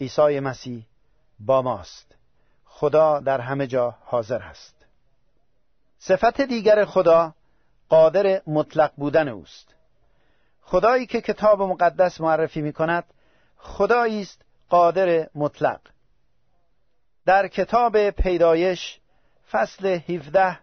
عیسی 0.00 0.40
مسیح 0.40 0.86
با 1.40 1.62
ماست. 1.62 2.19
خدا 2.80 3.20
در 3.20 3.40
همه 3.40 3.66
جا 3.66 3.94
حاضر 4.04 4.42
است 4.42 4.74
صفت 5.98 6.40
دیگر 6.40 6.84
خدا 6.84 7.34
قادر 7.88 8.42
مطلق 8.46 8.92
بودن 8.96 9.28
اوست. 9.28 9.74
خدایی 10.62 11.06
که 11.06 11.20
کتاب 11.20 11.62
مقدس 11.62 12.20
معرفی 12.20 12.60
می 12.60 12.72
کند 12.72 13.04
خدایی 13.56 14.22
است 14.22 14.42
قادر 14.68 15.28
مطلق. 15.34 15.80
در 17.26 17.48
کتاب 17.48 18.10
پیدایش 18.10 19.00
فصل 19.50 19.86
17 19.86 20.58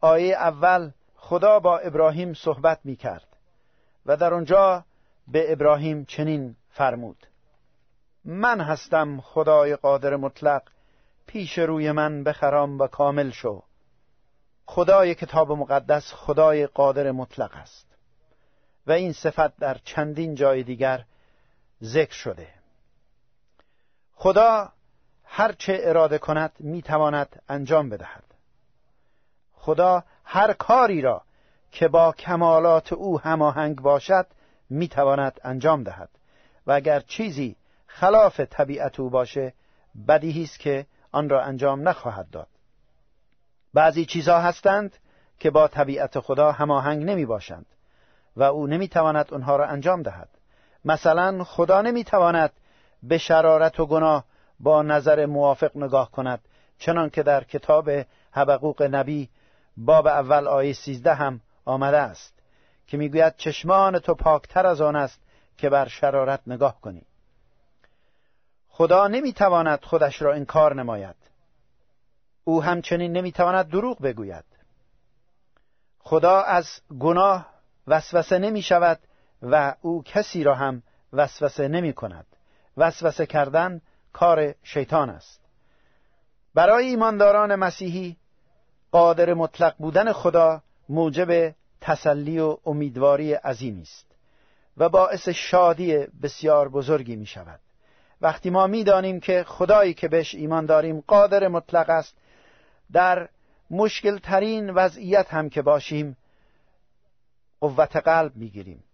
آیه 0.00 0.34
اول 0.36 0.90
خدا 1.16 1.60
با 1.60 1.78
ابراهیم 1.78 2.34
صحبت 2.34 2.80
می 2.84 2.96
کرد 2.96 3.28
و 4.06 4.16
در 4.16 4.34
آنجا 4.34 4.84
به 5.28 5.52
ابراهیم 5.52 6.04
چنین 6.04 6.56
فرمود. 6.70 7.26
من 8.24 8.60
هستم 8.60 9.20
خدای 9.20 9.76
قادر 9.76 10.16
مطلق 10.16 10.62
پیش 11.32 11.58
روی 11.58 11.92
من 11.92 12.24
بخرام 12.24 12.78
و 12.78 12.86
کامل 12.86 13.30
شو. 13.30 13.62
خدای 14.66 15.14
کتاب 15.14 15.52
مقدس 15.52 16.12
خدای 16.12 16.66
قادر 16.66 17.10
مطلق 17.10 17.56
است. 17.56 17.86
و 18.86 18.92
این 18.92 19.12
صفت 19.12 19.56
در 19.56 19.78
چندین 19.84 20.34
جای 20.34 20.62
دیگر 20.62 21.04
ذکر 21.82 22.14
شده. 22.14 22.48
خدا 24.14 24.72
هر 25.24 25.52
چه 25.52 25.80
اراده 25.82 26.18
کند 26.18 26.52
می‌تواند 26.58 27.42
انجام 27.48 27.88
بدهد. 27.88 28.24
خدا 29.54 30.04
هر 30.24 30.52
کاری 30.52 31.00
را 31.00 31.22
که 31.70 31.88
با 31.88 32.12
کمالات 32.12 32.92
او 32.92 33.20
هماهنگ 33.20 33.80
باشد 33.80 34.26
می‌تواند 34.70 35.40
انجام 35.44 35.82
دهد. 35.82 36.10
و 36.66 36.72
اگر 36.72 37.00
چیزی 37.00 37.56
خلاف 37.86 38.40
طبیعت 38.40 39.00
او 39.00 39.10
باشه 39.10 39.52
بدیهی 40.08 40.42
است 40.42 40.58
که 40.58 40.86
آن 41.12 41.28
را 41.28 41.42
انجام 41.42 41.88
نخواهد 41.88 42.30
داد. 42.30 42.48
بعضی 43.74 44.04
چیزها 44.04 44.40
هستند 44.40 44.96
که 45.38 45.50
با 45.50 45.68
طبیعت 45.68 46.20
خدا 46.20 46.52
هماهنگ 46.52 47.04
نمی 47.04 47.26
باشند 47.26 47.66
و 48.36 48.42
او 48.42 48.66
نمی 48.66 48.88
تواند 48.88 49.34
آنها 49.34 49.56
را 49.56 49.66
انجام 49.66 50.02
دهد. 50.02 50.28
مثلا 50.84 51.44
خدا 51.44 51.82
نمی 51.82 52.04
تواند 52.04 52.52
به 53.02 53.18
شرارت 53.18 53.80
و 53.80 53.86
گناه 53.86 54.24
با 54.60 54.82
نظر 54.82 55.26
موافق 55.26 55.76
نگاه 55.76 56.10
کند 56.10 56.40
چنان 56.78 57.10
که 57.10 57.22
در 57.22 57.44
کتاب 57.44 57.90
حبقوق 58.32 58.82
نبی 58.82 59.28
باب 59.76 60.06
اول 60.06 60.48
آیه 60.48 60.72
سیزده 60.72 61.14
هم 61.14 61.40
آمده 61.64 61.98
است 61.98 62.34
که 62.86 62.96
می‌گوید 62.96 63.36
چشمان 63.36 63.98
تو 63.98 64.14
پاکتر 64.14 64.66
از 64.66 64.80
آن 64.80 64.96
است 64.96 65.20
که 65.56 65.68
بر 65.68 65.88
شرارت 65.88 66.40
نگاه 66.46 66.80
کنی. 66.80 67.02
خدا 68.74 69.08
نمی‌تواند 69.08 69.84
خودش 69.84 70.22
را 70.22 70.32
انکار 70.34 70.74
نماید. 70.74 71.16
او 72.44 72.62
همچنین 72.62 73.12
نمی‌تواند 73.12 73.68
دروغ 73.68 74.02
بگوید. 74.02 74.44
خدا 75.98 76.42
از 76.42 76.80
گناه 77.00 77.46
وسوسه 77.86 78.38
نمی 78.38 78.62
شود 78.62 78.98
و 79.42 79.74
او 79.80 80.02
کسی 80.02 80.44
را 80.44 80.54
هم 80.54 80.82
وسوسه 81.12 81.68
نمی 81.68 81.92
کند 81.92 82.26
وسوسه 82.76 83.26
کردن 83.26 83.80
کار 84.12 84.54
شیطان 84.62 85.10
است. 85.10 85.40
برای 86.54 86.86
ایمانداران 86.86 87.54
مسیحی 87.54 88.16
قادر 88.92 89.34
مطلق 89.34 89.74
بودن 89.78 90.12
خدا 90.12 90.62
موجب 90.88 91.54
تسلی 91.80 92.38
و 92.38 92.56
امیدواری 92.66 93.34
عظیمی 93.34 93.82
است 93.82 94.06
و 94.76 94.88
باعث 94.88 95.28
شادی 95.28 96.06
بسیار 96.22 96.68
بزرگی 96.68 97.16
می 97.16 97.26
شود 97.26 97.60
وقتی 98.22 98.50
ما 98.50 98.66
می‌دانیم 98.66 99.20
که 99.20 99.44
خدایی 99.44 99.94
که 99.94 100.08
بهش 100.08 100.34
ایمان 100.34 100.66
داریم 100.66 101.04
قادر 101.06 101.48
مطلق 101.48 101.90
است 101.90 102.16
در 102.92 103.28
مشکل 103.70 104.18
ترین 104.18 104.70
وضعیت 104.70 105.34
هم 105.34 105.48
که 105.48 105.62
باشیم 105.62 106.16
قوت 107.60 107.96
قلب 107.96 108.36
می‌گیریم. 108.36 108.84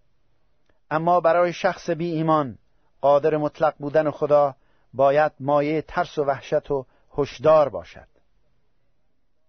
اما 0.90 1.20
برای 1.20 1.52
شخص 1.52 1.90
بی 1.90 2.12
ایمان 2.12 2.58
قادر 3.00 3.36
مطلق 3.36 3.74
بودن 3.78 4.10
خدا 4.10 4.54
باید 4.94 5.32
مایه 5.40 5.82
ترس 5.82 6.18
و 6.18 6.24
وحشت 6.24 6.70
و 6.70 6.86
هشدار 7.18 7.68
باشد. 7.68 8.08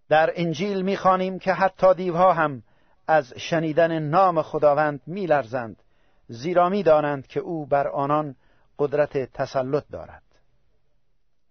در 0.10 0.34
انجیل 0.36 0.82
می‌خوانیم 0.82 1.40
که 1.40 1.54
حتی 1.54 1.94
دیوها 1.94 2.34
هم 2.34 2.64
از 3.08 3.34
شنیدن 3.38 4.00
نام 4.00 4.42
خداوند 4.42 5.02
میلرزند 5.08 5.84
زیرا 6.28 6.70
می‌دانند 6.70 7.28
که 7.28 7.40
او 7.40 7.66
بر 7.66 7.88
آنان 7.88 8.36
قدرت 8.80 9.18
تسلط 9.34 9.84
دارد. 9.92 10.24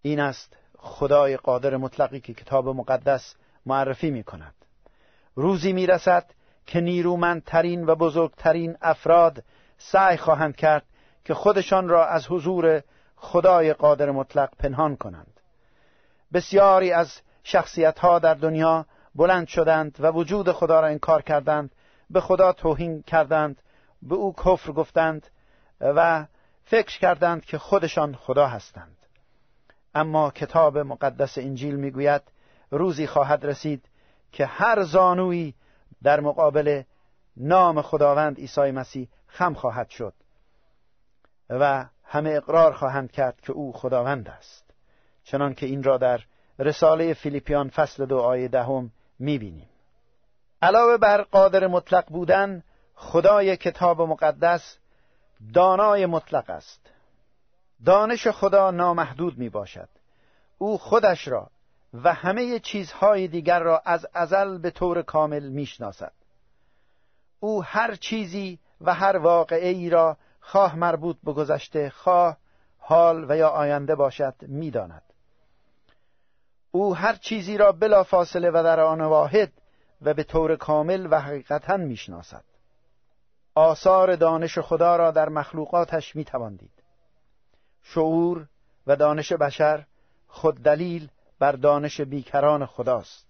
این 0.03 0.21
است 0.21 0.57
خدای 0.79 1.37
قادر 1.37 1.77
مطلقی 1.77 2.21
که 2.21 2.35
کتاب 2.35 2.69
مقدس 2.69 3.35
معرفی 3.67 4.11
می 4.11 4.23
کند 4.23 4.55
روزی 5.35 5.73
می 5.73 5.87
رسد 5.87 6.31
که 6.67 6.81
نیرومندترین 6.81 7.87
و 7.87 7.95
بزرگترین 7.95 8.77
افراد 8.83 9.45
سعی 9.79 10.17
خواهند 10.17 10.57
کرد 10.57 10.85
که 11.25 11.35
خودشان 11.35 11.89
را 11.89 12.07
از 12.07 12.27
حضور 12.27 12.83
خدای 13.17 13.73
قادر 13.73 14.11
مطلق 14.11 14.51
پنهان 14.59 14.97
کنند. 14.97 15.41
بسیاری 16.33 16.93
از 16.93 17.21
شخصیت 17.43 17.99
ها 17.99 18.19
در 18.19 18.35
دنیا 18.35 18.87
بلند 19.15 19.47
شدند 19.47 19.97
و 20.01 20.07
وجود 20.11 20.53
خدا 20.53 20.81
را 20.81 20.87
انکار 20.87 21.23
کردند 21.23 21.71
به 22.11 22.21
خدا 22.21 22.53
توهین 22.53 23.03
کردند 23.03 23.63
به 24.03 24.15
او 24.15 24.33
کفر 24.33 24.73
گفتند 24.73 25.27
و 25.81 26.27
فکر 26.71 26.99
کردند 26.99 27.45
که 27.45 27.59
خودشان 27.59 28.15
خدا 28.15 28.47
هستند. 28.47 28.97
اما 29.95 30.31
کتاب 30.31 30.79
مقدس 30.79 31.39
انجیل 31.39 31.77
می‌گوید 31.77 32.23
روزی 32.71 33.07
خواهد 33.07 33.47
رسید 33.47 33.85
که 34.33 34.47
هر 34.47 34.83
زانویی 34.83 35.55
در 36.03 36.21
مقابل 36.21 36.83
نام 37.37 37.83
خداوند 37.83 38.39
عیسی 38.39 38.71
مسیح 38.71 39.09
خم 39.27 39.55
خواهد 39.55 39.89
شد 39.89 40.15
و 41.51 41.85
همه 42.05 42.31
اقرار 42.31 42.73
خواهند 42.73 43.13
کرد 43.13 43.41
که 43.41 43.53
او 43.53 43.73
خداوند 43.73 44.29
است. 44.29 44.71
چنان 45.25 45.55
که 45.55 45.67
این 45.67 45.83
را 45.83 45.99
در 45.99 46.21
رساله 46.59 47.15
فیلیپیان 47.15 47.69
فصل 47.69 48.07
دو 48.07 48.19
آیه 48.19 48.49
دهم 48.49 48.91
می‌بینیم. 49.19 49.69
علاوه 50.63 50.97
بر 50.97 51.23
قادر 51.23 51.67
مطلق 51.67 52.07
بودن 52.09 52.63
خدای 52.95 53.57
کتاب 53.57 54.03
مقدس 54.03 54.79
دانای 55.55 56.07
مطلق 56.07 56.51
است. 56.51 56.91
دانش 57.85 58.29
خدا 58.29 58.71
نامحدود 58.71 59.39
می 59.39 59.49
باشد. 59.49 59.89
او 60.59 60.79
خودش 60.79 61.29
را 61.29 61.51
و 61.95 62.15
همه 62.15 62.59
چیزهای 62.59 63.29
دیگر 63.29 63.61
را 63.61 63.83
از 63.85 64.07
ازل 64.15 64.59
به 64.59 64.71
طور 64.71 65.03
کامل 65.03 65.49
می‌شناسد 65.49 66.13
او 67.41 67.65
هر 67.65 67.95
چیزی 67.95 68.59
و 68.81 68.95
هر 68.95 69.17
واقعه 69.17 69.69
ای 69.69 69.91
را 69.91 70.17
خواه 70.41 70.77
مربوط 70.77 71.17
به 71.25 71.33
گذشته 71.33 71.91
خواه 71.91 72.37
حال 72.79 73.31
و 73.31 73.37
یا 73.37 73.49
آینده 73.49 73.95
باشد 73.95 74.35
می‌داند 74.41 75.03
او 76.71 76.97
هر 76.97 77.15
چیزی 77.15 77.57
را 77.57 77.73
بلا 77.73 78.03
فاصله 78.03 78.51
و 78.51 78.53
در 78.53 78.81
آن 78.81 79.01
واحد 79.01 79.53
و 80.03 80.15
به 80.15 80.25
طور 80.25 80.57
کامل 80.57 81.09
و 81.11 81.21
حقیقتا 81.21 81.77
می‌شناسد 81.77 82.45
آثار 83.59 84.17
دانش 84.17 84.59
خدا 84.59 84.97
را 84.97 85.11
در 85.11 85.29
مخلوقاتش 85.29 86.17
می‌توان 86.17 86.57
دید 86.57 86.83
شعور 87.83 88.47
و 88.87 88.97
دانش 88.97 89.33
بشر 89.33 89.87
خود 90.29 90.63
دلیل 90.63 91.09
بر 91.39 91.53
دانش 91.53 92.01
بیکران 92.01 92.67
خداست. 92.67 93.27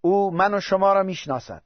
او 0.00 0.30
من 0.30 0.54
و 0.54 0.60
شما 0.60 0.92
را 0.92 1.02
می‌شناسد. 1.02 1.62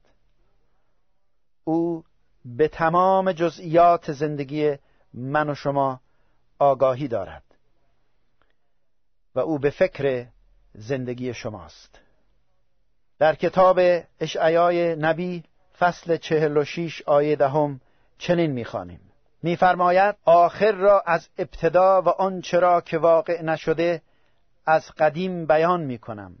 او 1.63 2.03
به 2.45 2.67
تمام 2.67 3.31
جزئیات 3.31 4.11
زندگی 4.11 4.77
من 5.13 5.49
و 5.49 5.55
شما 5.55 6.01
آگاهی 6.59 7.07
دارد 7.07 7.43
و 9.35 9.39
او 9.39 9.59
به 9.59 9.69
فکر 9.69 10.27
زندگی 10.73 11.33
شماست. 11.33 11.99
در 13.19 13.35
کتاب 13.35 13.79
اشعیای 14.19 14.95
نبی 14.95 15.43
فصل 15.79 16.17
چهل 16.17 16.57
و 16.57 16.65
شیش 16.65 17.01
آیه 17.01 17.35
دهم 17.35 17.81
چنین 18.17 18.51
می‌خوانیم. 18.51 18.99
میفرماید 19.43 20.15
آخر 20.25 20.71
را 20.71 21.03
از 21.05 21.29
ابتدا 21.37 22.01
و 22.01 22.09
آنچه 22.09 22.59
را 22.59 22.81
که 22.81 22.97
واقع 22.97 23.41
نشده 23.41 24.01
از 24.65 24.91
قدیم 24.91 25.45
بیان 25.45 25.81
می‌کنم 25.81 26.35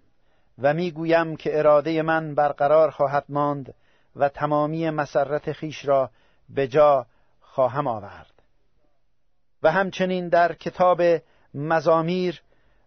و 0.61 0.73
می‌گویم 0.73 1.35
که 1.35 1.57
اراده 1.57 2.01
من 2.01 2.35
برقرار 2.35 2.89
خواهد 2.89 3.25
ماند 3.29 3.73
و 4.15 4.29
تمامی 4.29 4.89
مسرت 4.89 5.51
خیش 5.51 5.85
را 5.85 6.09
به 6.49 6.67
جا 6.67 7.05
خواهم 7.41 7.87
آورد. 7.87 8.33
و 9.63 9.71
همچنین 9.71 10.29
در 10.29 10.53
کتاب 10.53 11.01
مزامیر 11.53 12.41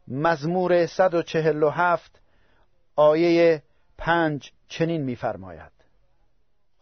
مزمور 0.09 0.87
147 0.87 2.21
آیه 2.97 3.63
پنج 3.99 4.53
چنین 4.69 5.03
می‌فرماید. 5.03 5.84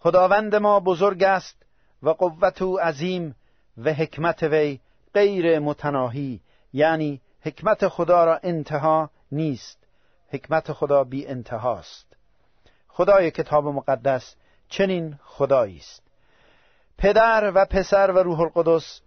خداوند 0.02 0.54
ما 0.54 0.80
بزرگ 0.80 1.22
است 1.22 1.62
و 2.02 2.10
قوت 2.10 2.62
او 2.62 2.80
عظیم 2.80 3.34
و 3.78 3.92
حکمت 3.92 4.42
وی 4.42 4.80
غیر 5.14 5.58
متناهی 5.58 6.40
یعنی 6.72 7.20
حکمت 7.40 7.88
خدا 7.88 8.24
را 8.24 8.40
انتها 8.42 9.10
نیست 9.32 9.78
حکمت 10.28 10.72
خدا 10.72 11.04
بی 11.04 11.26
انتهاست 11.26 12.06
خدای 12.88 13.30
کتاب 13.30 13.66
مقدس 13.66 14.34
چنین 14.68 15.18
خدایی 15.24 15.76
است. 15.76 16.02
پدر 16.98 17.52
و 17.54 17.64
پسر 17.64 18.10
و 18.10 18.18
روح 18.18 18.40
القدس 18.40 19.00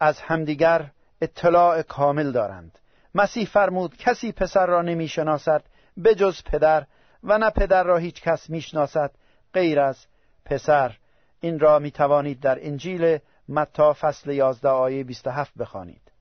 از 0.00 0.20
همدیگر 0.20 0.90
اطلاع 1.20 1.82
کامل 1.82 2.32
دارند. 2.32 2.78
مسیح 3.14 3.46
فرمود 3.46 3.96
کسی 3.96 4.32
پسر 4.32 4.66
را 4.66 4.82
نمی 4.82 5.08
شناسد 5.08 5.62
به 5.96 6.14
جز 6.14 6.42
پدر 6.42 6.86
و 7.24 7.38
نه 7.38 7.50
پدر 7.50 7.84
را 7.84 7.96
هیچ 7.96 8.22
کس 8.22 8.50
می 8.50 8.60
شناسد 8.60 9.10
غیر 9.52 9.80
از 9.80 10.06
پسر 10.46 10.96
این 11.40 11.58
را 11.58 11.78
می 11.78 11.90
توانید 11.90 12.40
در 12.40 12.58
انجیل 12.66 13.18
متا 13.48 13.92
فصل 13.92 14.30
11 14.30 14.68
آیه 14.68 15.04
27 15.04 15.54
بخوانید 15.58 16.12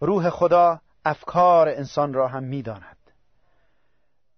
روح 0.00 0.30
خدا 0.30 0.80
افکار 1.04 1.68
انسان 1.68 2.14
را 2.14 2.28
هم 2.28 2.42
می 2.42 2.62
داند. 2.62 2.96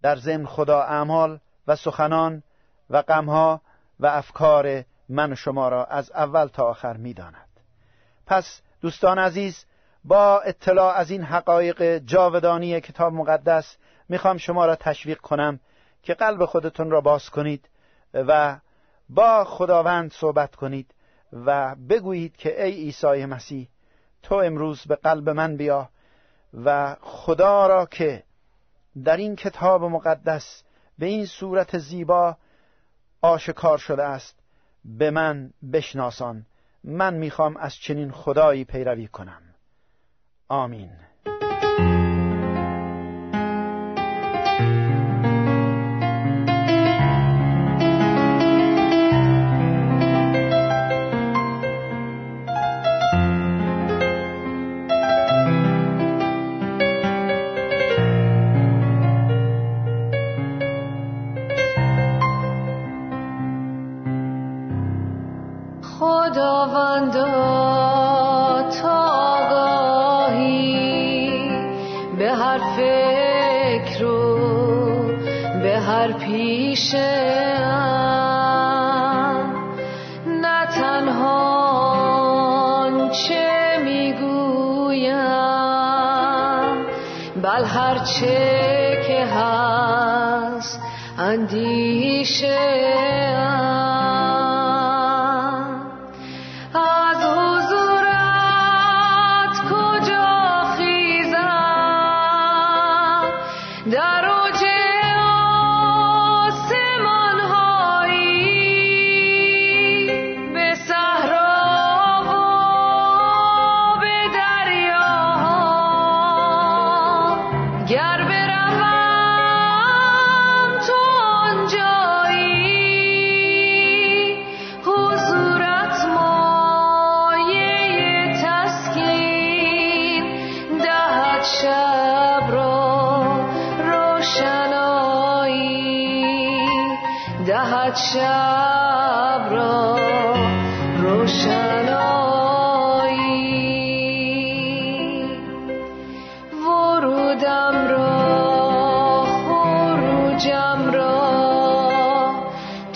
در 0.02 0.16
ضمن 0.16 0.46
خدا 0.46 0.82
اعمال 0.82 1.40
و 1.66 1.76
سخنان 1.76 2.42
و 2.90 3.02
غمها 3.02 3.60
و 4.00 4.06
افکار 4.06 4.84
من 5.08 5.34
شما 5.34 5.68
را 5.68 5.84
از 5.84 6.10
اول 6.10 6.46
تا 6.46 6.64
آخر 6.64 6.96
می 6.96 7.14
داند. 7.14 7.48
پس 8.26 8.60
دوستان 8.80 9.18
عزیز 9.18 9.64
با 10.04 10.40
اطلاع 10.40 10.94
از 10.94 11.10
این 11.10 11.22
حقایق 11.22 11.98
جاودانی 11.98 12.80
کتاب 12.80 13.12
مقدس 13.12 13.76
می‌خوام 14.08 14.36
شما 14.36 14.66
را 14.66 14.76
تشویق 14.76 15.18
کنم 15.18 15.60
که 16.02 16.14
قلب 16.14 16.44
خودتون 16.44 16.90
را 16.90 17.00
باز 17.00 17.30
کنید 17.30 17.68
و 18.14 18.56
با 19.08 19.44
خداوند 19.44 20.12
صحبت 20.12 20.54
کنید 20.54 20.94
و 21.32 21.74
بگویید 21.74 22.36
که 22.36 22.64
ای 22.64 22.72
عیسی 22.72 23.24
مسیح 23.24 23.68
تو 24.22 24.34
امروز 24.34 24.84
به 24.86 24.96
قلب 24.96 25.30
من 25.30 25.56
بیا 25.56 25.88
و 26.64 26.96
خدا 27.00 27.66
را 27.66 27.86
که 27.86 28.22
در 29.04 29.16
این 29.16 29.36
کتاب 29.36 29.84
مقدس 29.84 30.62
به 30.98 31.06
این 31.06 31.26
صورت 31.26 31.78
زیبا 31.78 32.36
آشکار 33.22 33.78
شده 33.78 34.02
است 34.04 34.38
به 34.84 35.10
من 35.10 35.50
بشناسان. 35.72 36.46
من 36.84 37.14
می‌خوام 37.14 37.56
از 37.56 37.74
چنین 37.74 38.10
خدایی 38.10 38.64
پیروی 38.64 39.06
کنم. 39.06 39.42
آمین. 40.48 40.90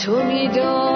told 0.09 0.27
me, 0.27 0.49
don't. 0.49 0.88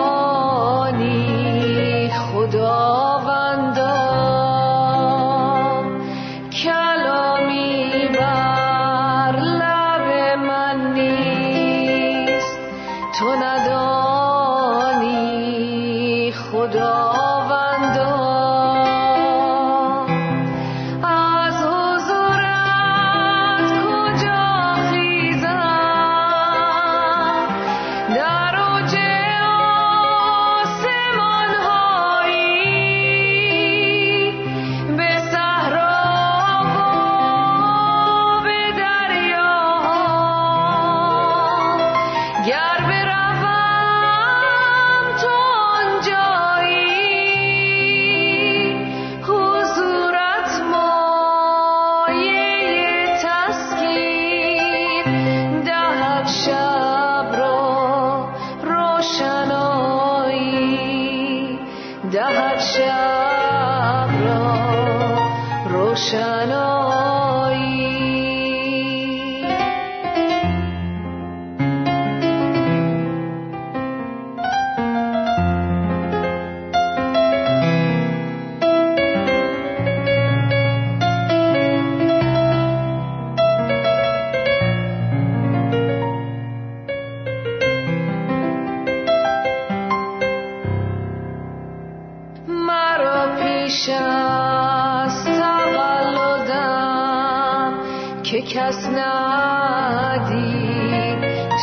که 98.32 98.40
کس 98.40 98.86
ندید 98.86 100.22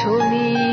تو 0.04 0.24
می‌دیدی 0.30 0.69